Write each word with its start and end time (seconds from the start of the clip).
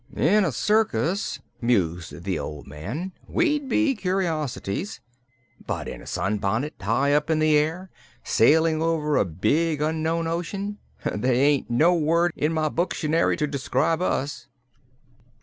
"In 0.17 0.45
a 0.45 0.51
circus," 0.51 1.39
mused 1.61 2.23
the 2.23 2.39
old 2.39 2.65
man, 2.65 3.11
"we'd 3.27 3.69
be 3.69 3.93
curiosities. 3.93 4.99
But 5.63 5.87
in 5.87 6.01
a 6.01 6.07
sunbonnet 6.07 6.73
high 6.81 7.13
up 7.13 7.29
in 7.29 7.37
the 7.37 7.55
air 7.55 7.91
sailin' 8.23 8.81
over 8.81 9.15
a 9.15 9.25
big, 9.25 9.79
unknown 9.79 10.25
ocean 10.25 10.79
they 11.05 11.39
ain't 11.41 11.69
no 11.69 11.93
word 11.93 12.33
in 12.35 12.57
any 12.57 12.69
booktionary 12.71 13.37
to 13.37 13.45
describe 13.45 14.01
us." 14.01 14.47